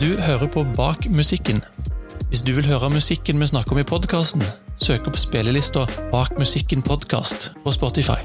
[0.00, 1.64] Du hører på Bak musikken.
[2.28, 4.42] Hvis du vil høre musikken vi snakker om i podkasten,
[4.80, 8.22] søk opp spillelista Bak musikken podkast på Spotify.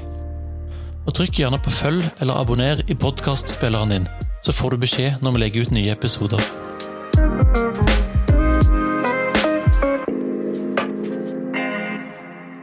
[1.06, 4.08] Og Trykk gjerne på følg eller abonner i podkastspilleren din,
[4.42, 6.40] så får du beskjed når vi legger ut nye episoder.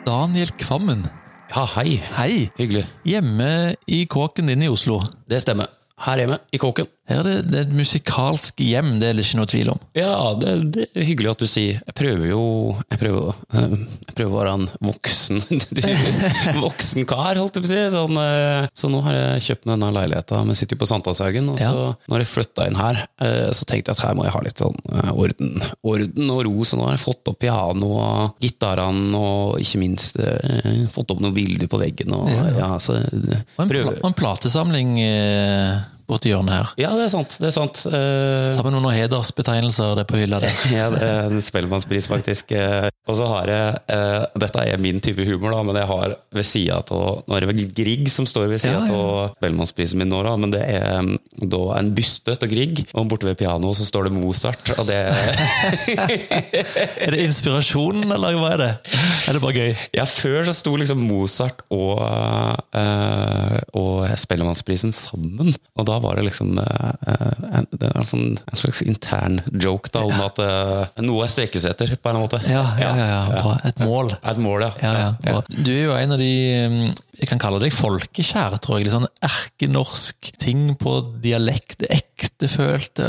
[0.05, 1.05] Daniel Kvammen,
[1.55, 2.01] Ja, hei.
[2.17, 2.49] hei!
[2.57, 2.87] Hyggelig.
[3.05, 5.03] Hjemme i kåken din i Oslo.
[5.29, 5.69] Det stemmer.
[6.01, 6.89] Her hjemme, i kåken.
[7.09, 9.81] Her er det, det er et musikalsk hjem, det er det ikke noe tvil om.
[9.97, 11.81] Ja, det, det er hyggelig at du sier.
[11.83, 12.43] Jeg prøver jo
[12.93, 13.75] Jeg prøver, eh,
[14.07, 15.41] jeg prøver å være en voksen
[16.63, 17.81] Voksen kar, holdt jeg på å si.
[17.93, 21.51] Sånn, eh, så nå har jeg kjøpt meg denne leiligheta, Vi sitter jo på Sankthanshaugen.
[21.53, 24.35] Og så når jeg flytta inn her, eh, så tenkte jeg at her må jeg
[24.37, 24.79] ha litt sånn
[25.11, 26.55] orden, orden og ro.
[26.67, 30.19] Så nå har jeg fått opp piano og gitarene, og ikke minst
[30.93, 32.13] fått opp noen bilder på veggen.
[32.15, 36.71] Og, ja, så eh, Og en, pla en platesamling eh, borti hjørnet her.
[36.81, 37.37] Ja, det er sant.
[37.39, 37.83] Det er sant.
[37.87, 40.57] Uh, Sammen med noen hedersbetegnelser det er på hylla der.
[40.73, 42.51] Ja, det er en spellemannspris, faktisk.
[42.57, 46.13] Eh, Og så har jeg uh, Dette er min type humor, da, men jeg har
[46.33, 49.25] ved sida av Nå er det vel Grieg som står ved sida Ja, av ja.
[49.37, 51.17] spellemannsprisen min nå, da, men det er mm,
[51.51, 52.83] da en byste av Grieg.
[52.95, 55.01] Og borte ved pianoet så står det Mozart, og det
[57.03, 58.71] Er det inspirasjonen, eller hva er det?
[59.27, 59.73] Er det bare gøy?
[59.95, 65.53] Ja, før så sto liksom Mozart og, uh, og Spellemannsprisen sammen.
[65.77, 67.13] Og da var det liksom eh,
[67.59, 71.67] en, det en, sånn, en slags intern joke da, om at eh, noe er strekkes
[71.69, 72.41] etter, på en måte.
[72.49, 73.07] Ja, ja, ja.
[73.33, 73.55] ja.
[73.69, 74.13] Et mål.
[74.19, 74.71] Et mål, ja.
[74.83, 75.09] Ja, ja.
[75.23, 75.41] Bra.
[75.53, 76.31] Du er jo en av de
[76.73, 76.85] mm,
[77.21, 78.87] Jeg kan kalle deg folkekjær, tror jeg.
[78.87, 81.85] Litt sånn erkenorsk ting på dialekt.
[81.89, 83.03] Ektefølt.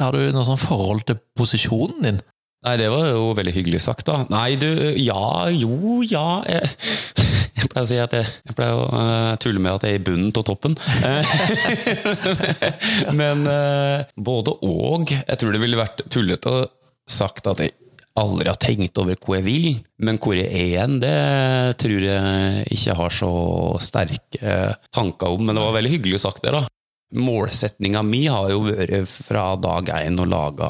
[0.00, 2.24] Har du noe sånn forhold til posisjonen din?
[2.66, 4.24] Nei, det var jo veldig hyggelig sagt, da.
[4.32, 4.66] Nei, du
[4.98, 6.72] Ja, jo, ja Jeg,
[7.56, 10.00] jeg pleier å si at jeg, jeg pleier å uh, tulle med at jeg er
[10.00, 10.76] i bunnen av toppen.
[11.06, 11.32] Eh,
[13.20, 15.14] Men uh, både og.
[15.16, 16.62] Jeg tror det ville vært tullete å
[17.08, 17.72] sagt at jeg
[18.16, 19.66] aldri har tenkt over hvor jeg vil,
[20.00, 21.16] men hvor jeg er igjen, det
[21.82, 23.32] tror jeg ikke jeg har så
[23.84, 24.54] sterke
[24.96, 25.44] tanker om.
[25.44, 26.64] Men det var veldig hyggelig sagt det, da.
[27.14, 30.66] Målsetninga mi har jo vært fra dag én å lage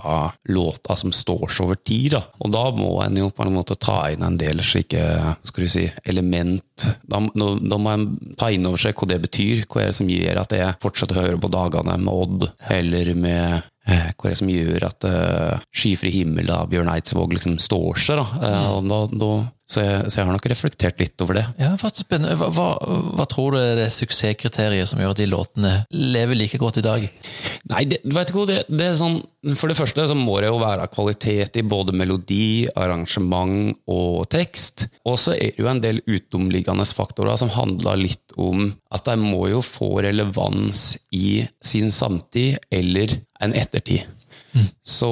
[0.53, 2.13] låter som står seg over tid.
[2.13, 2.23] Da.
[2.45, 5.01] Og da må en jo på en måte ta inn en del slike
[5.49, 6.89] skal du si, element.
[7.09, 9.65] Da, da, må en ta inn over seg hva det betyr.
[9.65, 13.13] Hva er det som gjør at jeg fortsetter å høre på dagene med Odd, eller
[13.17, 17.57] med eh, hva er det som gjør at uh, Skyfri himmel av Bjørn Eidsvåg liksom
[17.63, 18.21] står seg?
[18.21, 18.53] da?
[18.77, 19.33] Og da, da
[19.67, 21.45] så, jeg, så jeg har nok reflektert litt over det.
[21.59, 22.37] Ja, faktisk spennende.
[22.39, 22.67] Hva, hva,
[23.19, 26.85] hva tror du er det suksesskriteriet som gjør at de låtene lever like godt i
[26.87, 27.07] dag?
[27.73, 29.19] Nei, det, vet du hva, det, det er sånn
[29.59, 34.87] For det første så må det jo være kvalitet i både melodi, arrangement og tekst.
[35.03, 39.19] Og så er det jo en del utomliggende faktorer som handler litt om at de
[39.19, 44.07] må jo få relevans i sin samtid eller en ettertid.
[44.87, 45.11] Så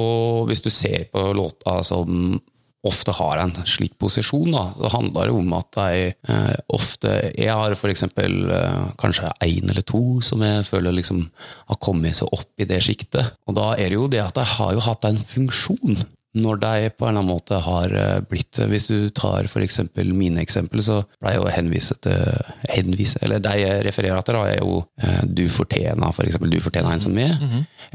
[0.49, 2.39] hvis du ser på låta som
[2.85, 7.51] ofte har en slik posisjon, da, Det handler jo om at jeg eh, ofte Jeg
[7.51, 11.23] har eksempel eh, kanskje én eller to som jeg føler liksom
[11.71, 13.33] har kommet seg opp i det sjiktet.
[13.47, 16.05] Og da er det jo det at jeg har jo hatt en funksjon.
[16.35, 20.09] Når de på en eller annen måte har eh, blitt Hvis du tar for eksempel
[20.15, 22.41] mine eksempel, så pleier jeg å henvise til
[22.73, 26.59] henvise, Eller de jeg refererer til, da, er jo eh, Du fortjener for eksempel, du
[26.63, 27.39] fortjener en som meg.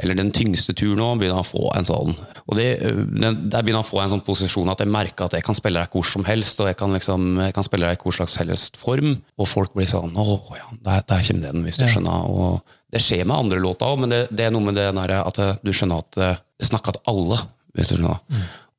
[0.01, 2.15] Eller Den tyngste turen nå begynner å få en sånn
[2.47, 5.45] Og det, eh, Der begynner å få en sånn posisjon at jeg merker at jeg
[5.47, 8.03] kan spille deg hvor som helst, og jeg kan, liksom, jeg kan spille deg i
[8.03, 10.27] hvor slags helst form, og folk blir sånn Å
[10.57, 12.29] ja, der, der kommer den, hvis du skjønner.
[12.31, 15.41] Og det skjer med andre låter òg, men det, det er noe med det at
[15.43, 16.31] eh, du skjønner at det,
[16.61, 17.39] det snakker til alle.
[17.77, 18.21] Hvis du skjønner.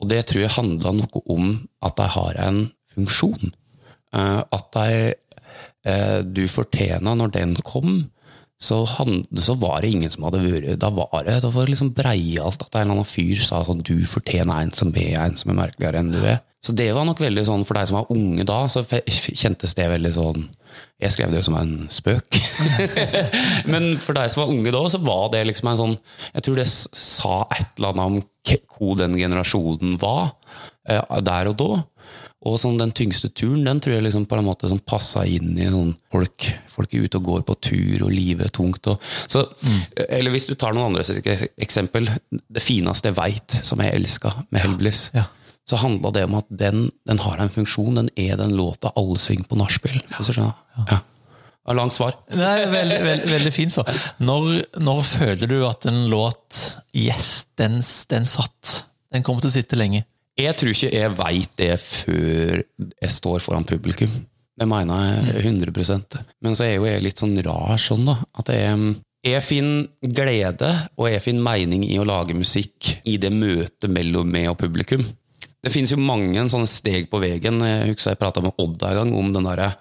[0.01, 1.51] Og det tror jeg handla noe om
[1.85, 2.63] at de har en
[2.95, 3.53] funksjon.
[4.17, 5.13] Eh, at de,
[5.87, 8.09] eh, du fortjener når den kom,
[8.61, 11.73] så, han, så var det ingen som hadde vært Da var det, da var det
[11.73, 15.33] liksom breialt at en eller annen fyr sa sånn Du fortjener en som er en
[15.39, 16.43] som er merkeligere enn du er.
[16.61, 19.87] Så det var nok veldig sånn, for deg som var unge da, så kjentes det
[19.89, 20.45] veldig sånn
[21.01, 22.37] Jeg skrev det jo som en spøk.
[23.71, 25.95] Men for deg som var unge da, så var det liksom en sånn
[26.35, 28.21] Jeg tror det sa et eller annet om
[28.75, 30.31] hvor den generasjonen var
[30.89, 31.71] eh, der og da.
[32.41, 35.51] Og sånn den tyngste turen, den tror jeg liksom på en måte sånn passa inn
[35.61, 38.89] i sånn folk, folk er ute og går på tur, og livet er tungt.
[38.89, 39.43] Og, så,
[40.07, 41.05] Eller hvis du tar noen andre
[41.61, 42.09] eksempel.
[42.31, 45.27] Det fineste jeg veit, som jeg elska med Hellbillies, Ja.
[45.69, 47.95] Så handla det om at den, den har en funksjon.
[47.99, 50.01] Den er den låta alle synger på nachspiel.
[50.09, 51.01] Ja.
[51.67, 52.15] Var Langt svar.
[52.33, 53.91] Nei, veldig, veldig, veldig fint svar.
[54.23, 54.49] Når,
[54.81, 56.61] når føler du at en låt
[56.97, 57.77] Yes, den,
[58.09, 58.87] den satt?
[59.13, 60.03] Den kommer til å sitte lenge.
[60.39, 64.11] Jeg tror ikke jeg veit det før jeg står foran publikum.
[64.57, 68.17] Det mener jeg 100% Men så er jo jeg litt sånn rar sånn, da.
[68.37, 73.31] At jeg, Jeg finner glede og jeg finner mening i å lage musikk i det
[73.33, 75.05] møtet mellom meg og publikum.
[75.61, 77.61] Det finnes jo mange sånne steg på veien.
[77.61, 79.75] Jeg husker jeg prata med Odd en gang om den der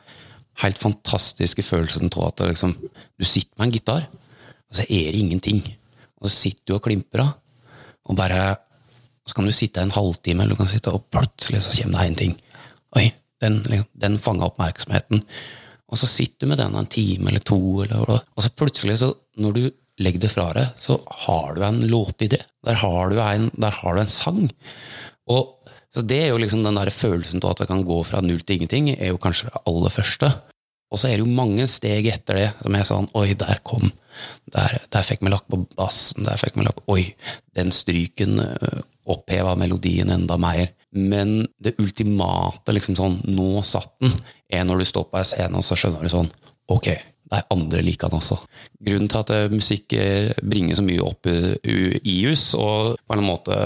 [0.60, 4.08] helt fantastiske følelsen av at liksom, du sitter med en gitar,
[4.68, 5.62] og så er det ingenting.
[6.20, 7.38] Og så sitter du og klimper av,
[8.08, 8.58] og bare
[9.28, 12.06] Så kan du sitte en halvtime, eller du kan sitte, og plutselig så kommer det
[12.08, 12.32] en ting.
[12.96, 13.04] Oi,
[13.38, 15.20] den, liksom, den fanga oppmerksomheten.
[15.92, 19.12] Og så sitter du med den en time eller to, eller, og så plutselig, så,
[19.38, 19.60] når du
[20.02, 22.40] legger det fra deg, så har du en låtidé.
[22.66, 24.42] Der har du en, der har du en sang.
[25.30, 25.59] Og
[25.90, 28.42] så det er jo liksom den der følelsen av at det kan gå fra null
[28.44, 30.30] til ingenting, er jo kanskje det aller første.
[30.90, 33.92] Og så er det jo mange steg etter det som er sånn Oi, der kom
[34.50, 36.26] Der, der fikk vi lagt på bassen.
[36.26, 37.04] Der fikk vi lagt Oi,
[37.54, 40.72] den stryken øh, oppheva melodien enda mer.
[40.90, 44.16] Men det ultimate, liksom sånn Nå satt den,
[44.50, 46.32] er når du står på ei scene, og så skjønner du sånn
[46.70, 46.90] Ok,
[47.30, 48.40] det er andre like han også.
[48.86, 53.26] Grunnen til at eh, musikk eh, bringer så mye opp i oss, og på en
[53.26, 53.56] måte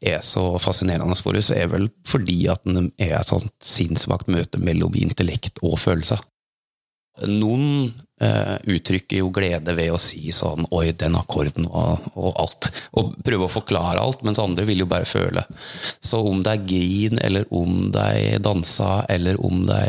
[0.00, 4.60] er så fascinerende for oss, er vel fordi at den er et sånt sinnssvakt møte
[4.62, 6.22] mellom intellekt og følelser.
[7.28, 12.68] Noen eh, uttrykker jo glede ved å si sånn 'oi, den akkorden' og, og, alt.
[13.00, 15.46] Og prøve å forklare alt, mens andre vil jo bare føle.
[16.04, 19.80] Så om det er grin, eller om de dansa, eller om de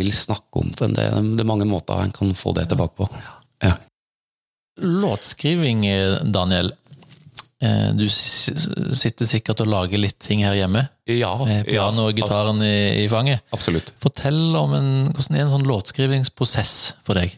[0.00, 3.08] vil snakke om det, det, det er mange måter en kan få det tilbake på.
[3.64, 3.74] Ja.
[4.78, 5.84] Låtskriving,
[6.32, 6.72] Daniel.
[7.60, 10.84] Eh, du sitter sikkert og lager litt ting her hjemme?
[11.10, 11.32] Ja.
[11.66, 13.42] Piano og gitaren i, i, fanget?
[13.54, 13.90] Absolutt.
[14.02, 16.76] Fortell om en, hvordan er en sånn låtskrivingsprosess
[17.06, 17.34] for deg?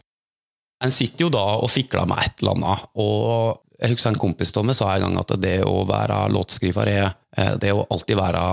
[0.81, 2.87] En sitter jo da og fikler med et eller annet.
[3.01, 6.91] og jeg husker En kompis av meg sa en gang at det å være låtskriver
[6.91, 8.43] er eh, det å alltid være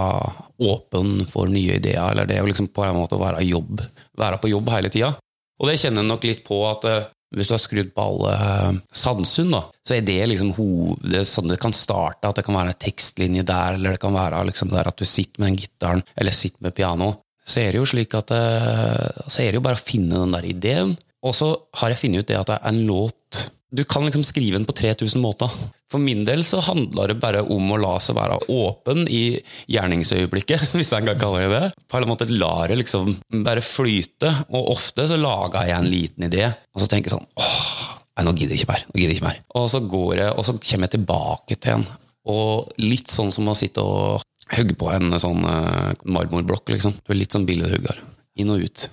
[0.65, 3.83] åpen for nye ideer, eller det å liksom på en måte være, jobb,
[4.19, 5.13] være på jobb hele tida.
[5.59, 8.31] Og det kjenner jeg nok litt på at eh, hvis du har skrudd på alle
[8.41, 12.25] uh, Sandsund, da, så er det liksom hovedet sånn det kan starte.
[12.25, 15.05] At det kan være en tekstlinje der, eller det kan være liksom der at du
[15.05, 17.11] sitter med den gitaren, eller sitter med piano.
[17.45, 20.49] Så er det jo slik at så er det jo bare å finne den der
[20.49, 20.97] ideen.
[21.26, 24.25] Og så har jeg funnet ut det at det er en låt du kan liksom
[24.25, 25.53] skrive den på 3000 måter.
[25.93, 29.37] For min del så handler det bare om å la seg være åpen i
[29.69, 31.85] gjerningsøyeblikket, hvis jeg kan kalle det det.
[31.91, 33.12] På en måte lar det liksom
[33.44, 34.32] bare flyte.
[34.49, 37.93] Og ofte så lager jeg en liten idé, og så tenker jeg sånn åh,
[38.25, 38.87] nå gidder jeg ikke mer.
[38.88, 39.43] nå gidder jeg ikke mer.
[39.61, 41.88] Og så går jeg, og så kommer jeg tilbake til en.
[42.29, 44.25] Og litt sånn som å sitte og
[44.56, 46.97] hugge på en sånn uh, marmorblokk, liksom.
[47.05, 48.00] Du er litt sånn billedhugger.
[48.41, 48.88] Inn og ut.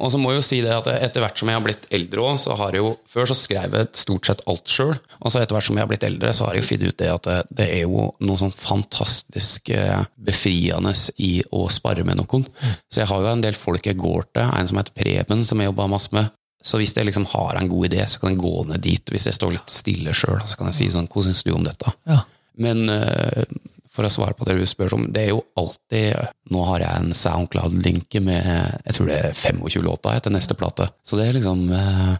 [0.00, 2.24] Og så må jeg jo si det at Etter hvert som jeg har blitt eldre
[2.24, 4.96] òg, så har jeg jo, Før så skrev jeg stort sett alt sjøl.
[5.20, 7.00] Og så etter hvert som jeg har blitt eldre, så har jeg jo funnet ut
[7.02, 12.20] det at det, det, er jo noe sånn fantastisk eh, befriende i å spare med
[12.22, 12.46] noen.
[12.88, 14.46] Så jeg har jo en del folk jeg går til.
[14.48, 16.32] En som heter Preben, som jeg jobber masse med.
[16.62, 19.12] Så hvis jeg liksom har en god idé, så kan jeg gå ned dit.
[19.12, 21.64] Hvis jeg står litt stille sjøl, så kan jeg si sånn Hva syns du om
[21.64, 21.92] dette?
[22.08, 22.20] Ja.
[22.60, 23.44] Men uh,
[23.90, 26.14] for å svare på det du spør om, det er jo alltid
[26.50, 28.46] Nå har jeg en SoundCloud-linke med
[28.86, 30.88] jeg tror det er 25 låter etter neste plate.
[31.06, 32.14] Så det er liksom eh,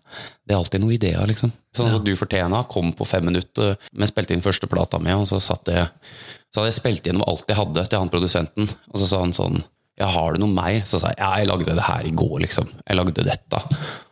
[0.47, 1.51] Det er alltid noen ideer, liksom.
[1.75, 2.05] Sånn som ja.
[2.07, 3.77] Du fortjener kom på fem minutter.
[3.93, 5.89] men spilte inn første plata mi, og så satt jeg
[6.51, 8.71] så hadde jeg spilt gjennom alt jeg hadde, til han produsenten.
[8.91, 9.61] Og så sa han sånn
[10.01, 10.81] Ja, har du noe mer?
[10.89, 12.71] Så sa jeg ja, jeg lagde det her i går, liksom.
[12.83, 13.63] Jeg lagde dette.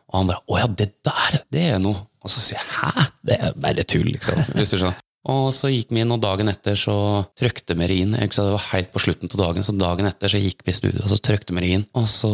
[0.08, 2.06] Og han bare Å ja, det der, det er noe.
[2.22, 3.06] Og så sier jeg hæ?
[3.26, 4.38] Det er bare tull, liksom.
[4.54, 4.98] Hvis du skjønner.
[5.28, 6.96] Og så gikk vi inn, og dagen etter så
[7.38, 8.14] trykte vi det inn.
[8.16, 10.78] Jeg det var helt på slutten av dagen, så dagen etter så gikk vi i
[10.78, 11.86] studio, og så trykte vi det inn.
[11.98, 12.32] Og så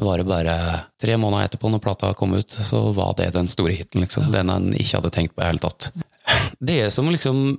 [0.00, 0.56] var det bare
[1.00, 4.30] tre måneder etterpå, når plata kom ut, så var det den store hiten, liksom.
[4.34, 5.90] Den en ikke hadde tenkt på i det hele tatt.
[6.58, 7.58] Det er som liksom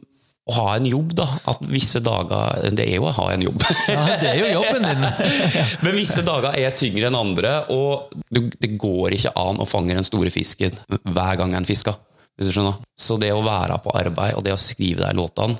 [0.49, 1.27] å ha en jobb, da.
[1.51, 3.61] At visse dager Det er jo å ha en jobb.
[3.87, 5.05] Ja, det er jo jobben din.
[5.85, 10.07] Men visse dager er tyngre enn andre, og det går ikke an å fange den
[10.07, 11.99] store fisken hver gang en fisker
[12.37, 12.79] hvis du skjønner.
[12.99, 15.59] Så det å være på arbeid, og det å skrive de låtene,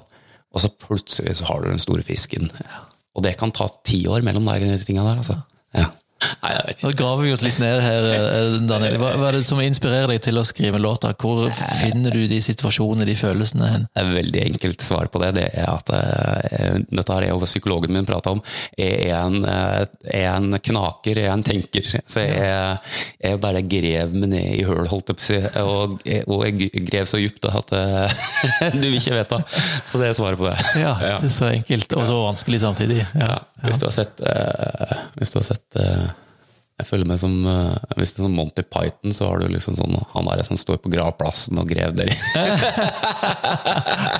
[0.51, 2.49] og så plutselig så har du den store fisken.
[3.15, 5.37] Og det kan ta ti år mellom de tingene der, altså.
[5.75, 5.87] Ja.
[6.41, 6.87] Nei, jeg vet ikke.
[6.87, 8.97] Nå graver vi oss litt ned her, eh, Daniel.
[9.01, 11.13] Hva, hva, er det som inspirerer deg til å skrive låta?
[11.17, 11.49] Hvor
[11.79, 13.87] finner du de situasjonene, de følelsene hen?
[13.97, 15.31] Er veldig enkelt svar på det.
[15.39, 18.43] Det er at uh, dette har jeg og psykologen min prata om.
[18.77, 21.89] Jeg er en, uh, er en, knaker, jeg er en tenker.
[22.05, 22.77] Så jeg,
[23.21, 25.39] jeg bare grev meg ned i høl, holdt jeg på å si.
[25.61, 25.97] Og,
[26.27, 27.73] og jeg grev så dypt at
[28.81, 29.41] du vil ikke vite.
[29.87, 30.57] Så det er svaret på det.
[30.81, 33.01] Ja, det er så enkelt, og så vanskelig samtidig.
[33.17, 33.39] Ja.
[33.61, 34.21] Hvis du har sett,
[35.15, 35.77] hvis du har sett
[36.81, 39.77] jeg føler meg som uh, Hvis det er sånn Monty Python, så har du liksom
[39.77, 42.15] sånn han der som står på gravplassen og grev deri.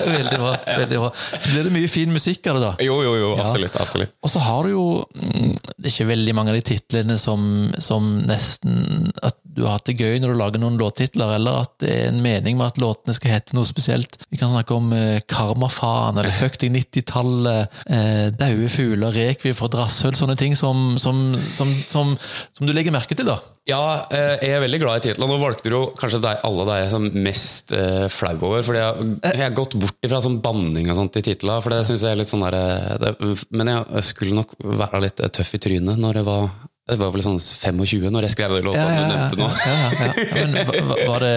[0.02, 0.54] veldig bra.
[0.66, 1.10] veldig bra.
[1.34, 2.72] Så blir det mye fin musikk av det, da.
[2.86, 3.74] Jo, jo, jo, absolutt.
[3.74, 3.86] Ja.
[3.86, 4.14] absolutt.
[4.22, 7.46] Og så har du jo mm, Det er ikke veldig mange av de titlene som,
[7.82, 11.74] som nesten at du har hatt det gøy når du lager noen låttitler, eller at
[11.82, 14.16] det er en mening med at låtene skal hete noe spesielt.
[14.32, 19.68] Vi kan snakke om eh, Karmafaen, eller Fuck deg 90-tallet, eh, Daue fugler, Rekvie fra
[19.72, 22.14] drasshøl, sånne ting som, som, som, som,
[22.52, 23.38] som du legger merke til, da.
[23.68, 23.82] Ja,
[24.12, 25.30] eh, jeg er veldig glad i titlene.
[25.30, 28.64] Nå valgte du jo kanskje deg, alle deg som mest uh, flau over.
[28.66, 31.62] For jeg, jeg har gått bort fra sånn banning og sånt i titler.
[31.64, 33.16] For det synes jeg er litt sånn der,
[33.56, 36.52] Men jeg skulle nok være litt tøff i trynet når jeg var
[36.90, 39.46] det var vel sånn 25 når jeg skrev den låta ja, ja, du nevnte nå.
[39.62, 41.36] Ja, Men Var det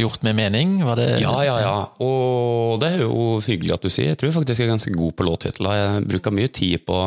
[0.00, 0.72] gjort med mening?
[0.98, 1.06] Det...
[1.22, 1.76] Ja, ja, ja.
[2.02, 4.10] Og det er jo hyggelig at du sier.
[4.12, 5.78] Jeg tror faktisk jeg er ganske god på låttitler.
[5.78, 7.04] Jeg bruker mye tid på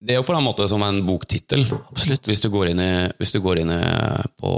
[0.00, 1.64] Det er jo på en måte som en boktittel.
[1.72, 2.28] Absolutt.
[2.28, 3.84] Hvis du går inn, i, hvis du går inn i,
[4.36, 4.52] på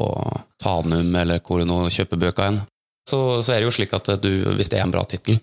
[0.62, 2.60] Tanum, eller hvor du nå kjøper bøker hen.
[3.08, 5.38] Så, så, er det jo slik at du, hvis det er en bra tittel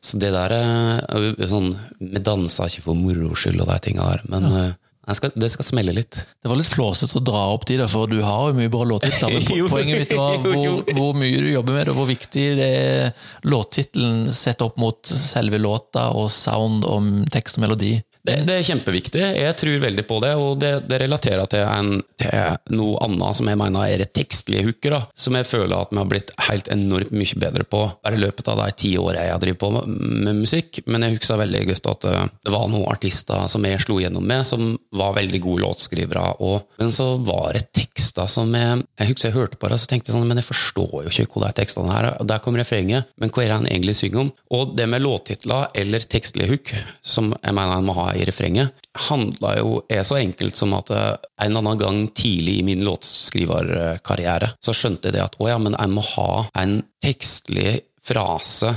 [0.00, 4.22] Så det der er sånn Vi dansa ikke for moro skyld og de tinga der,
[4.32, 4.70] men ja.
[5.10, 6.14] Skal, det skal smelle litt.
[6.14, 8.84] Det var litt flåsete å dra opp de der, for du har jo mye bra
[8.86, 9.34] låttitler.
[9.34, 12.68] Men poenget mitt var hvor, hvor, mye du jobber med det, og hvor viktig det
[12.78, 17.96] er låttittelen sett opp mot selve låta og sound og tekst og melodi.
[18.22, 19.22] Det, det, er kjempeviktig.
[19.34, 23.48] Jeg tror veldig på det, og det, det relaterer til, en, til noe annet som
[23.50, 27.40] jeg mener er tekstlige hooker, som jeg føler at vi har blitt helt enormt mye
[27.42, 29.96] bedre på bare i løpet av de ti årene jeg har drevet på med,
[30.28, 30.78] med, musikk.
[30.86, 34.26] Men jeg husker veldig godt at eh, det var noen artister som jeg slo gjennom
[34.28, 36.24] med, som var veldig gode låtskrivere.
[36.46, 39.82] Og, men så var det tekster som jeg Jeg husker jeg hørte på det, og
[39.82, 42.22] så tenkte jeg sånn, men jeg forstår jo ikke hva de tekstene her er.
[42.28, 44.32] Der kommer refrenget, men hva er det han egentlig synger om?
[44.54, 48.72] Og det med låttitler eller tekstlige hook, som jeg mener en må ha i refrenget,
[49.08, 54.52] handla jo er så enkelt som at en eller annen gang tidlig i min låtskriverkarriere
[54.62, 58.74] så skjønte jeg det at å ja, men jeg må ha en tekstlig frase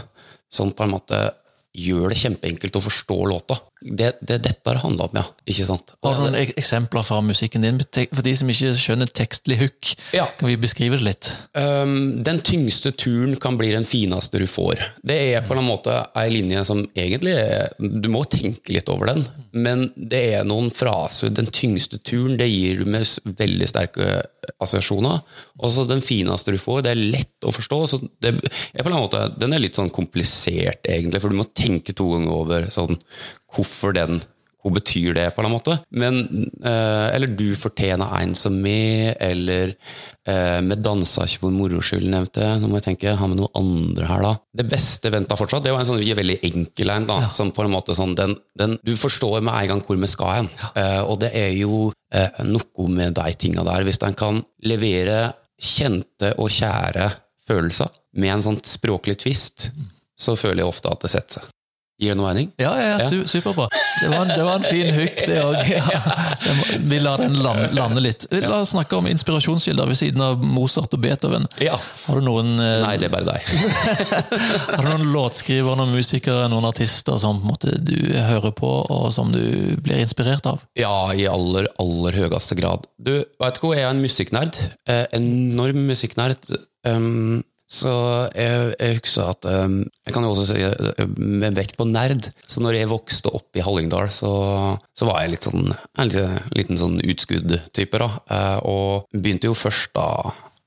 [0.53, 1.19] som på en måte
[1.75, 3.57] gjør det kjempeenkelt å forstå låta.
[3.81, 5.23] Det, det dette har handla om, ja.
[5.51, 5.93] Ikke sant?
[6.05, 7.81] Har du noen eksempler fra musikken din?
[8.15, 10.25] For de som ikke skjønner tekstlig hook, ja.
[10.39, 11.29] kan vi beskrive det litt?
[11.53, 14.81] Um, den tyngste turen kan bli den fineste du får.
[15.05, 19.11] Det er på en måte ei linje som egentlig er Du må tenke litt over
[19.11, 21.33] den, men det er noen fraser.
[21.35, 23.05] Den tyngste turen, det gir du med
[23.37, 24.23] veldig sterke
[24.61, 25.21] assosiasjoner.
[25.61, 27.79] Og så den fineste du får, det er lett å forstå.
[27.91, 31.49] Så det er på en måte, den er litt sånn komplisert, egentlig, for du må
[31.53, 32.97] tenke to ganger over sånn
[33.55, 34.21] hvorfor den
[34.65, 35.75] hva betyr det, på en måte?
[35.93, 36.23] Men,
[36.65, 39.75] eh, eller du fortjener en som meg', eller
[40.25, 42.61] eh, Vi dansa ikke for moro skyld, nevnte jeg.
[42.61, 44.33] Nå må jeg tenke, ha med noe andre her, da.
[44.57, 45.63] Det beste venta fortsatt.
[45.63, 47.19] Det var en sånn veldig enkel en, da.
[47.21, 47.27] Ja.
[47.29, 50.33] Som på en måte sånn, den, den, Du forstår med en gang hvor vi skal
[50.33, 50.49] hen.
[50.57, 50.71] Ja.
[50.81, 53.85] Eh, og det er jo eh, noe med de tinga der.
[53.85, 57.11] Hvis en kan levere kjente og kjære
[57.45, 59.69] følelser med en sånn språklig tvist,
[60.17, 61.54] så føler jeg ofte at det setter seg.
[61.95, 62.49] Gir det noe mening?
[62.59, 63.23] Ja, ja, ja.
[63.23, 63.69] superbra.
[64.01, 65.55] Det var, en, det var en fin hook, det òg.
[65.75, 66.53] Ja.
[66.79, 68.25] Vi lar den lande, lande litt.
[68.31, 71.47] La oss snakke om inspirasjonskilder ved siden av Mozart og Beethoven.
[71.63, 71.77] Ja.
[72.05, 73.47] Har du noen eh, Nei, det er bare deg.
[74.75, 79.31] har du noen låtskrivere, noen musikere, noen artister som måte, du hører på, og som
[79.31, 79.41] du
[79.79, 80.67] blir inspirert av?
[80.79, 82.89] Ja, i aller, aller høyeste grad.
[82.99, 84.63] Du, veit du hva, jeg er en musikknerd.
[84.91, 86.43] Eh, enorm musikknerd.
[86.85, 87.39] Um,
[87.75, 87.91] så
[88.31, 92.29] jeg, jeg husker at um, Jeg kan jo også si eh, med vekt på nerd.
[92.47, 94.31] Så når jeg vokste opp i Hallingdal, så,
[94.95, 96.13] så var jeg litt sånn, en
[96.55, 98.01] liten sånn utskudd-type.
[98.01, 100.07] da, uh, Og begynte jo først da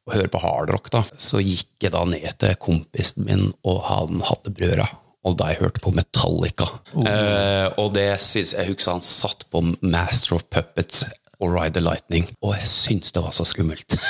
[0.09, 0.91] å høre på hardrock.
[0.93, 4.89] da, Så gikk jeg da ned til kompisen min, og han hadde brødre.
[5.27, 6.69] Og da jeg hørte på Metallica.
[6.95, 7.05] Oh.
[7.05, 11.03] Eh, og det syns jeg husker han satt på Master of Puppets
[11.39, 12.27] og Ride the Lightning.
[12.43, 13.95] Og jeg syns det var så skummelt!
[13.95, 14.01] jeg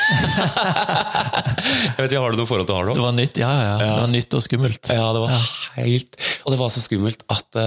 [1.99, 2.97] vet ikke, Har du noe forhold til hardrock?
[2.97, 4.85] Det var nytt, ja, ja, Det var nytt og skummelt.
[4.89, 5.43] Ja, det var ja.
[5.85, 6.13] helt
[6.45, 7.67] Og det var så skummelt at uh,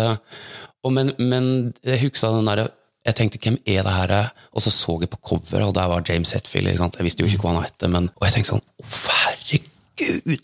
[0.90, 1.46] men, men,
[1.86, 2.68] jeg huska den derre
[3.02, 4.30] jeg tenkte, hvem er det her?
[4.54, 6.70] Og så så jeg på coveret, og der var James Hetfield.
[6.70, 8.64] Jeg visste jo ikke hva han het, men og jeg tenkte sånn Å,
[9.08, 9.66] herregud!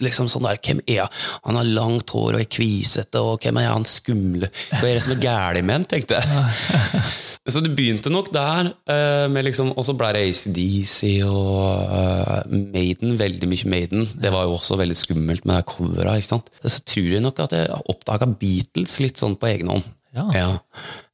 [0.02, 1.12] liksom sånn der, Hvem er han?
[1.46, 4.48] Han har langt hår og er kvisete, og hvem er han skumle?
[4.74, 6.26] Hva er det som er galt med han, tenkte jeg.
[7.48, 8.74] Så det begynte nok der,
[9.32, 13.14] med liksom, og så ble det ACDC og uh, Maiden.
[13.20, 14.08] Veldig mye Maiden.
[14.20, 16.28] Det var jo også veldig skummelt med det coveret.
[16.28, 19.88] Så tror jeg nok at jeg oppdaga Beatles litt sånn på egen hånd.
[20.18, 20.26] Ja.
[20.34, 20.50] ja.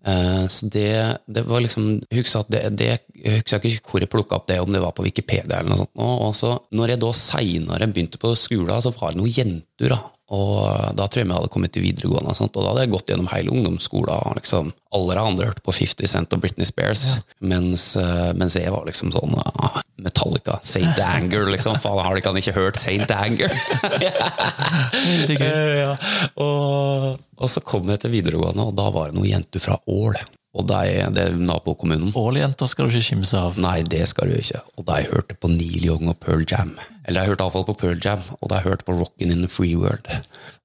[0.08, 4.12] Uh, så det, det, var liksom Jeg husker, det, det, jeg husker ikke hvor jeg
[4.12, 5.94] plukka opp det, om det var på Wikipedia eller noe sånt.
[6.04, 10.02] Og så når jeg da seinere begynte på skolen, så var det noen jenter da,
[10.34, 12.94] og da tror jeg vi hadde kommet til videregående, og, sånt, og da hadde jeg
[12.96, 14.38] gått gjennom hele ungdomsskolen.
[14.40, 17.24] Liksom, alle andre hørte på 50 Cent og Britney Spears, ja.
[17.54, 21.78] mens, uh, mens, jeg var liksom sånn ah, Metallica, Saint Anger, liksom.
[21.82, 23.54] Faen, har de ikke hørt Saint Anger?
[23.84, 25.94] uh, ja.
[26.34, 30.18] og, og, så kom jeg til videregående, og da var det noen jenter fra Ål.
[30.54, 30.82] Og de,
[31.16, 32.12] det er nabokommunen.
[32.18, 33.56] Ål-jenter skal du ikke kimse av.
[33.62, 34.62] Nei, det skal du ikke.
[34.78, 36.76] Og de hørte på Neil Young og Pearl Jam.
[37.08, 39.74] Eller de hørte iallfall på Pearl Jam, og de hørte på Rockin' in the Free
[39.80, 40.10] World.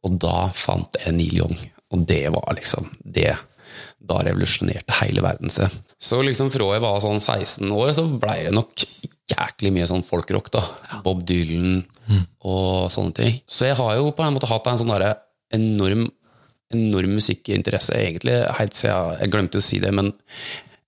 [0.05, 1.57] Og da fant jeg Neil Young,
[1.95, 3.33] og det var liksom det.
[4.09, 5.73] Da revolusjonerte hele verden seg.
[5.99, 8.85] Så liksom fra jeg var sånn 16 år, så blei det nok
[9.29, 10.53] jæklig mye sånn folkrock.
[10.53, 10.63] da.
[11.05, 11.83] Bob Dylan
[12.45, 13.41] og sånne ting.
[13.49, 15.17] Så jeg har jo på en måte hatt en sånn derre
[15.55, 16.07] enorm
[16.75, 20.13] enorm musikkinteresse, egentlig, helt siden Jeg glemte å si det, men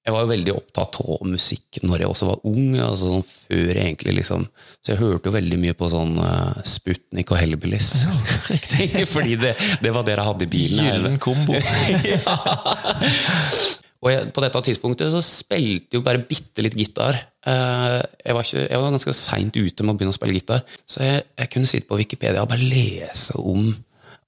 [0.01, 2.79] jeg var jo veldig opptatt av musikk når jeg også var ung.
[2.81, 4.47] altså sånn før egentlig liksom,
[4.81, 7.91] Så jeg hørte jo veldig mye på sånn uh, Sputnik og Hellbillies.
[8.09, 9.53] Ja, Fordi det,
[9.85, 10.89] det var det jeg hadde i bilen.
[10.89, 11.55] Gyllen kombo.
[14.01, 17.19] Og jeg, på dette tidspunktet så spilte jeg jo bare bitte litt gitar.
[17.45, 20.65] Uh, jeg, var ikke, jeg var ganske seint ute med å begynne å spille gitar,
[20.89, 23.69] så jeg, jeg kunne sitte på Wikipedia og bare lese om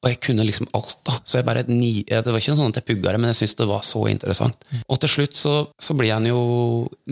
[0.03, 1.15] Og jeg kunne liksom alt, da.
[1.23, 3.59] Så jeg bare, ni, Det var ikke sånn at jeg pugga det, men jeg syntes
[3.61, 4.65] det var så interessant.
[4.91, 6.41] Og til slutt så, så blir han jo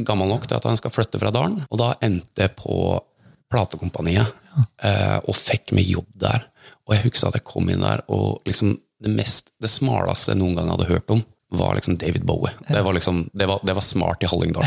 [0.07, 2.99] gammel nok til at han skal flytte fra dalen, og da endte jeg på
[3.51, 4.27] platekompaniet
[4.83, 6.49] eh, og fikk meg jobb der.
[6.89, 10.41] Og jeg husker at jeg kom inn der, og liksom det, mest, det smaleste jeg
[10.43, 11.23] noen gang hadde hørt om,
[11.55, 12.53] var liksom David Bowie.
[12.67, 14.67] Det var liksom, det var, det var smart i Hallingdal.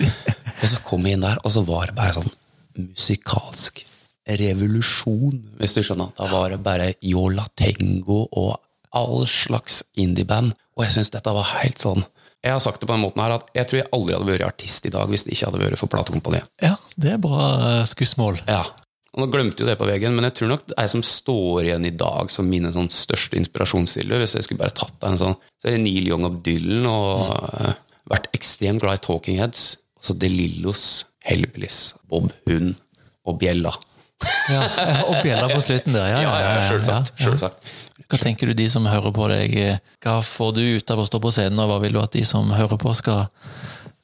[0.60, 2.32] og så kom jeg inn der, og så var det bare sånn
[2.76, 3.84] musikalsk
[4.28, 6.12] revolusjon, hvis du skjønner.
[6.16, 8.54] Da var det bare Yola Tengo og
[8.94, 10.54] all slags indieband.
[10.78, 12.02] Og jeg syns dette var helt sånn
[12.44, 14.46] Jeg har sagt det på den måten her at jeg tror jeg aldri hadde vært
[14.48, 16.48] artist i dag hvis det ikke hadde vært for platekompaniet.
[16.60, 18.42] Ja, det er bra eh, skussmål.
[18.44, 18.66] Ja.
[19.14, 21.68] Og Nå glemte jo det på veggen, men jeg tror nok det er som står
[21.68, 24.20] igjen i dag som mine sånn største inspirasjonskilder.
[24.20, 27.32] Hvis jeg skulle bare tatt en sånn, så er det Neil Young og Dylan og
[27.62, 27.78] eh,
[28.10, 29.64] vært ekstremt glad i Talking Heads.
[29.96, 30.84] Og så De Lillos,
[31.24, 32.74] Hellbillies, Bob Hund
[33.24, 33.72] og Bjella.
[34.52, 34.60] Ja,
[35.08, 36.08] og bjella på slutten der.
[36.12, 37.12] Ja, Ja, ja, selvsagt.
[37.18, 37.24] ja.
[37.30, 37.72] selvsagt.
[38.10, 41.06] Hva tenker du de som hører på deg, eh, hva får du ut av å
[41.08, 43.26] stå på scenen, og hva vil du at de som hører på, skal,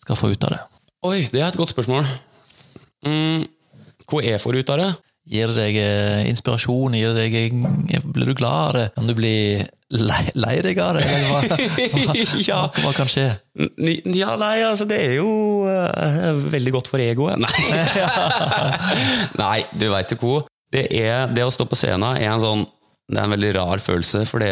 [0.00, 0.61] skal få ut av det?
[1.07, 2.09] Oi, det er et godt spørsmål.
[3.07, 3.45] Mm,
[4.11, 4.89] hva jeg får ut av det?
[5.31, 6.97] Gir det deg eh, inspirasjon?
[6.99, 7.53] Gir det deg,
[7.95, 8.87] eh, blir du glad av det?
[8.97, 9.35] Kan du bli
[9.90, 11.04] lei, lei deg av det?
[11.06, 12.61] Eller hva, hva, Ja.
[12.66, 13.26] hva, hva kan skje?
[14.14, 15.31] Ja, nei, altså det er jo
[15.66, 17.40] uh, veldig godt for egoet.
[17.44, 17.50] Nei,
[19.42, 20.44] nei du veit jo hvor.
[20.70, 22.61] Det, er, det å stå på scenen er en sånn
[23.11, 24.50] Det er en veldig rar følelse, for det,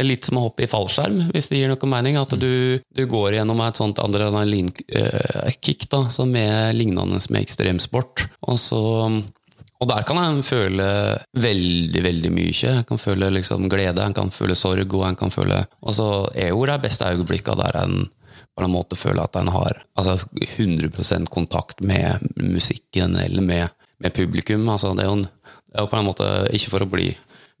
[0.00, 2.16] er litt som å hoppe i fallskjerm, hvis det gir noe mening.
[2.16, 8.24] At du, du går gjennom et sånt adrenalinkick da, som er lignende med ekstremsport.
[8.48, 8.80] Og så
[9.84, 10.84] og der kan en føle
[11.36, 12.70] veldig, veldig mye.
[12.80, 16.06] En kan føle liksom glede, en kan føle sorg, og en kan føle Og så
[16.34, 17.98] er jo de beste øyeblikkene der en
[18.54, 23.68] på en måte føler at en har altså 100% kontakt med musikken eller med,
[23.98, 24.68] med publikum.
[24.70, 27.08] Altså det, er jo, en- det er på en måte ikke for å bli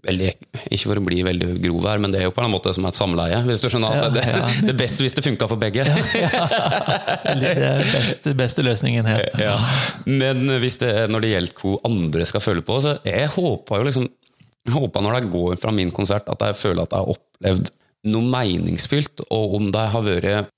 [0.04, 0.30] veldig,
[0.68, 2.86] ikke for å bli veldig grov her, men det er jo på en måte som
[2.88, 3.40] et samleie.
[3.46, 4.42] Hvis du skjønner at Ja, det, ja.
[4.66, 5.86] det er best hvis det funka for begge.
[7.34, 9.24] Det er beste, beste løsningen her.
[9.40, 9.54] Ja.
[10.06, 13.88] Men hvis det, når det gjelder hva andre skal føle på, så jeg håper jo
[13.88, 14.10] liksom
[14.64, 17.70] jeg håper når de går fra min konsert, at jeg føler at jeg har opplevd
[18.14, 20.48] noe meningsfylt, og om de har vært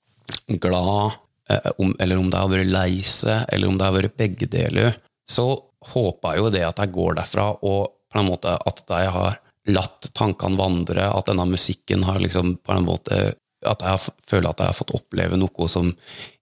[0.63, 1.17] glad,
[1.51, 4.95] eh, eller om de har vært lei seg, eller om de har vært begge deler,
[5.27, 5.49] så
[5.91, 9.37] håper jeg jo det at jeg går derfra, og på en måte at jeg har
[9.67, 13.33] latt tankene vandre, at denne musikken har liksom på en måte
[13.67, 15.89] At jeg føler at jeg har fått oppleve noe som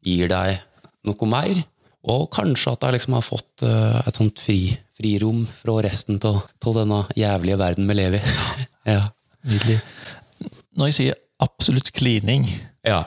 [0.03, 0.57] gir deg
[1.07, 1.61] noe mer.
[2.11, 6.43] Og kanskje at jeg liksom har fått eh, et sånt fri, frirom fra resten av
[6.75, 8.35] denne jævlige verden vi lever i.
[8.97, 9.07] ja.
[9.47, 9.79] Nydelig.
[10.75, 12.45] Når jeg sier absolutt klining,
[12.85, 13.01] ja.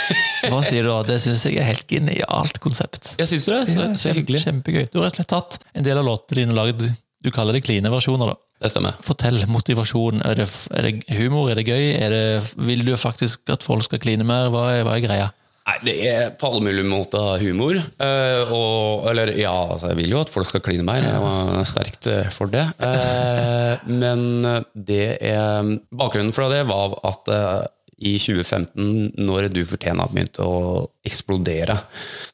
[0.52, 1.00] hva sier du da?
[1.08, 3.14] Det syns jeg er helt genialt konsept.
[3.18, 3.62] Jeg syns det.
[3.72, 4.44] Så, Ja, så hyggelig.
[4.44, 4.84] Kjempegøy.
[4.92, 6.84] Du har rett og slett tatt en del av låtene dine og lagd
[7.24, 8.34] du kaller det kline-versjoner.
[8.34, 8.36] da.
[8.64, 8.98] Det stemmer.
[9.04, 10.20] Fortell motivasjon.
[10.28, 11.48] Er det, er det humor?
[11.50, 11.86] Er det gøy?
[11.96, 14.50] Er det, vil du faktisk at folk skal kline mer?
[14.52, 15.30] Hva er, hva er greia?
[15.64, 17.78] Nei, Det er på alle mulige måter humor.
[17.80, 21.00] eh, og, eller ja, altså, jeg vil jo at folk skal kline mer.
[21.08, 22.66] Jeg var sterkt eh, for det.
[22.84, 24.44] Eh, men
[24.76, 27.62] det er Bakgrunnen for det var at eh,
[28.04, 31.78] i 2015, når Du fortjener begynte å eksplodere,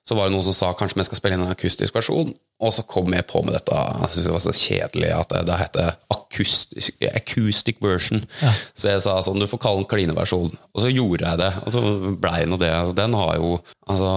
[0.03, 2.33] så var det noen som sa kanskje vi skal spille inn en akustisk versjon.
[2.61, 3.73] Og så kom jeg på med dette.
[3.73, 8.23] Jeg syntes det var så kjedelig at det, det heter acoustic, acoustic version.
[8.75, 10.53] Så jeg sa sånn, du får kalle den klineversjon.
[10.75, 11.83] Og så gjorde jeg det, og så
[12.21, 12.73] blei nå det.
[12.77, 13.59] Altså, den har jo
[13.91, 14.11] Altså,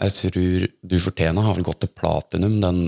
[0.00, 2.78] jeg tror Du fortjener har vel gått til platinum, den.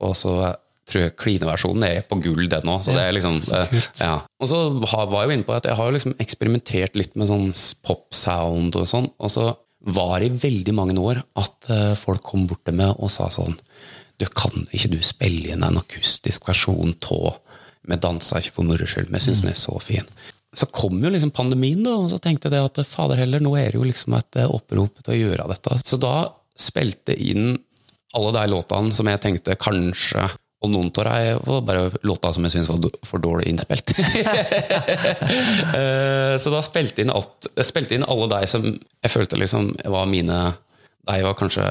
[0.00, 0.54] Og så
[0.90, 2.84] tror jeg klineversjonen er på gull, den òg.
[2.86, 4.16] Så det er liksom det, ja.
[4.40, 7.50] Og så var jeg jo inne på at jeg har liksom eksperimentert litt med sånn
[7.86, 9.10] pop-sound og sånn.
[9.20, 9.50] Og så
[9.90, 13.30] var det i veldig mange år at eh, folk kom bort til meg og sa
[13.32, 13.54] sånn
[14.20, 17.40] Du, kan ikke du spille inn en akustisk versjon av
[17.88, 20.06] Vi dansa ikke for moro skyld, men jeg syns den er så fin.
[20.52, 23.70] så kom jo liksom pandemien, da, og så tenkte jeg at fader heller, nå er
[23.70, 25.78] det jo liksom et eh, opprop til å gjøre dette.
[25.86, 26.28] Så da
[26.58, 27.52] spilte jeg inn
[28.18, 30.26] alle de låtene som jeg tenkte kanskje
[30.60, 33.94] og noen av dem var bare låter som jeg syntes var for dårlig innspilt.
[35.70, 39.38] Eh, så da spilte jeg inn alt Jeg spilte inn alle de som jeg følte
[39.38, 40.38] liksom var mine
[41.06, 41.64] De var kanskje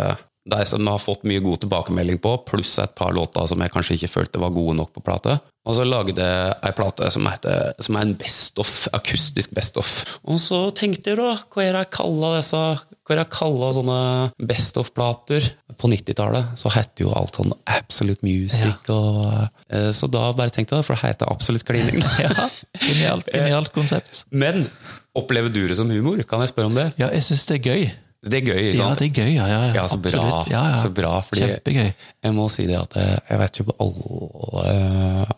[0.49, 3.97] de som har fått mye god tilbakemelding på, pluss et par låter som jeg kanskje
[3.97, 5.39] ikke følte var gode nok på plate.
[5.67, 9.77] Og så lagde jeg ei plate som, heter, som er en best of, akustisk best
[9.77, 9.89] of.
[10.23, 12.63] Og så tenkte jeg da, hva er det jeg kaller disse
[13.09, 14.01] hva er det jeg kaller sånne
[14.51, 15.45] best of-plater?
[15.79, 18.83] På 90-tallet så het jo alt sånn Absolute Music.
[18.85, 18.93] Ja.
[18.93, 22.03] Og, eh, så da bare tenkte jeg, for det heter Absolutt klining.
[22.25, 22.49] ja,
[22.83, 24.25] genialt, genialt konsept.
[24.29, 24.67] Men
[25.17, 26.21] opplever du det som humor?
[26.29, 26.91] Kan jeg spørre om det?
[27.01, 27.89] Ja, jeg syns det er gøy.
[28.19, 28.89] Det er gøy, ikke sant?
[28.89, 30.23] Ja, det er gøy, ja, ja, ja så bra.
[30.51, 30.79] Ja, ja.
[30.81, 31.93] Så bra fordi Kjempegøy.
[32.25, 34.73] Jeg må si det at jeg, jeg vet ikke om alle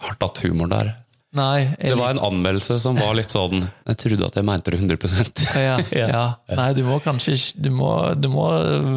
[0.02, 0.90] har tatt humor der.
[1.38, 1.94] Nei, jeg...
[1.94, 5.44] Det var en anmeldelse som var litt sånn Jeg trodde at jeg mente det 100%
[5.64, 6.24] ja, ja.
[6.60, 8.50] Nei, du må kanskje du må, du må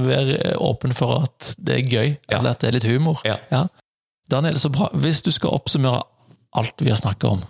[0.08, 3.20] være åpen for at det er gøy, eller at det er litt humor.
[3.28, 3.68] Ja.
[4.32, 4.88] Daniel, så bra.
[4.98, 6.02] Hvis du skal oppsummere
[6.58, 7.44] alt vi har snakka om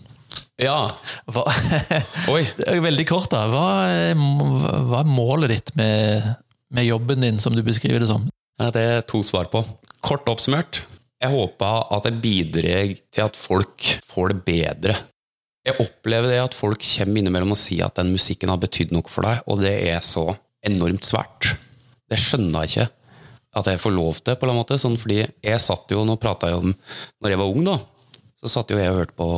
[0.61, 0.79] ja.
[1.27, 1.45] Hva,
[2.35, 2.43] Oi.
[2.85, 3.45] Veldig kort, da.
[3.51, 6.29] Hva er, hva er målet ditt med,
[6.75, 8.29] med, jobben din, som du beskriver det som?
[8.61, 9.65] Det er to svar på.
[10.05, 10.85] Kort oppsummert.
[11.25, 14.97] Jeg håper at jeg bidrar til at folk får det bedre.
[15.65, 19.09] Jeg opplever det at folk kommer innimellom og sier at den musikken har betydd noe
[19.09, 20.29] for deg, og det er så
[20.65, 21.55] enormt svært.
[22.11, 22.91] Det skjønner jeg ikke
[23.55, 24.79] at jeg får lov til, på en måte.
[24.83, 26.75] Sånn, fordi jeg satt jo, nå prata jeg om
[27.23, 27.79] når jeg var ung, da,
[28.43, 29.29] så satt jo jeg og hørte på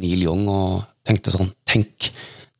[0.00, 2.10] Neil Young og tenkte sånn Tenk,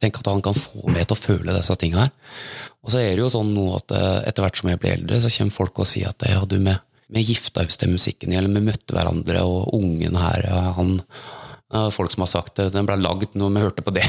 [0.02, 2.40] tenk at han kan få meg til å føle disse tingene her.
[2.84, 5.20] Og så er det jo sånn nå at eh, etter hvert som jeg blir eldre,
[5.22, 6.74] så kommer folk og sier at ja, du, vi,
[7.16, 10.46] vi gifta oss til musikken, eller vi møtte hverandre, og ungen her,
[10.78, 10.98] han
[11.90, 12.68] Folk som har sagt det.
[12.70, 14.04] Den ble lagd når vi hørte på det.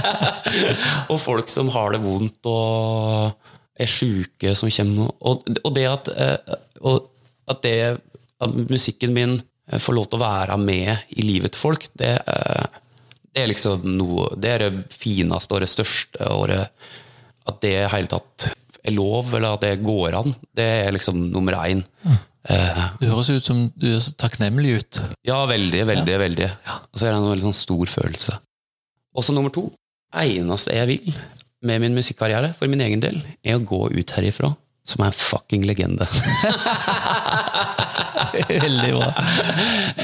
[1.10, 3.32] og folk som har det vondt og
[3.80, 7.08] er sjuke, som kommer Og, og det at, eh, og
[7.50, 7.98] at, det,
[8.44, 9.38] at musikken min
[9.78, 12.80] få lov til å være med i livet til folk, det, eh,
[13.30, 16.30] det er liksom noe Det er det fineste og det største.
[16.34, 16.64] Og det,
[17.46, 18.48] at det i hele tatt
[18.80, 21.84] er lov, eller at det går an, det er liksom nummer én.
[22.02, 22.18] Mm.
[22.98, 25.00] Du høres ut som du er så takknemlig ut.
[25.28, 26.14] Ja, veldig, veldig.
[26.14, 26.22] Ja.
[26.24, 26.48] veldig.
[26.88, 28.38] Og så er det en veldig sånn stor følelse.
[29.14, 29.68] Og så nummer to.
[30.16, 31.12] Eneste jeg vil
[31.62, 34.54] med min musikkarriere, for min egen del, er å gå ut herifra
[34.88, 36.08] som er en fucking legende.
[38.48, 39.12] Veldig bra.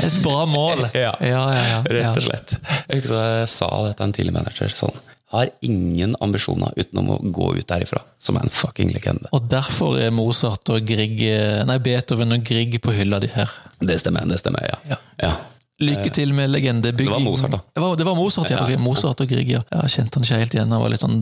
[0.03, 0.87] Et bra mål.
[0.97, 2.57] Ja, ja, ja, rett og slett.
[2.89, 4.73] Jeg husker jeg sa dette til en tidlig manager.
[4.75, 4.97] sånn
[5.35, 9.29] har ingen ambisjoner utenom å gå ut derifra som en fucking legende.
[9.35, 11.19] Og derfor er Mozart og Grieg
[11.67, 13.51] Nei, Beethoven og Grieg på hylla di her.
[13.83, 14.79] Det stemmer, det stemmer, ja.
[14.95, 15.01] ja.
[15.27, 15.35] ja.
[15.77, 17.11] Lykke til med legendebygging.
[17.11, 17.59] Det var Mozart, da.
[17.75, 18.79] Det var, det var Mozart, ja.
[18.81, 19.61] Mozart og Grieg, ja.
[19.83, 20.71] Jeg kjente han ikke helt igjen.
[20.73, 21.19] Han var litt sånn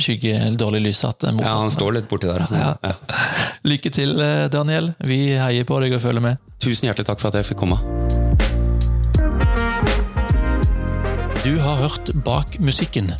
[0.00, 1.26] skygge, dårlig lyssatt.
[1.28, 2.46] Eh, ja, han står litt borti der.
[2.48, 2.70] Ja.
[2.80, 2.94] Ja.
[3.70, 4.94] Lykke til, eh, Daniel.
[5.04, 6.40] Vi heier på deg og følger med.
[6.64, 7.76] Tusen hjertelig takk for at jeg fikk komme.
[11.44, 13.12] Du har hørt Bak musikken.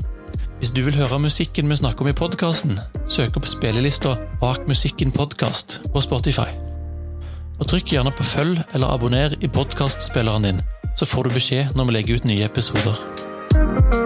[0.60, 5.12] Hvis du vil høre musikken vi snakker om i podkasten, søk opp spillelista Bak musikken
[5.12, 6.48] podkast på Spotify.
[7.60, 10.62] Og Trykk gjerne på følg eller abonner i podkastspilleren din,
[10.96, 13.99] så får du beskjed når vi legger ut nye episoder.